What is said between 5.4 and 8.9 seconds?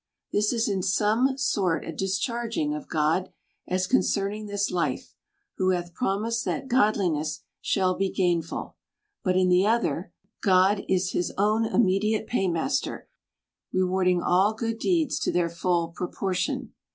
who hath promised that godliness shall be gainful: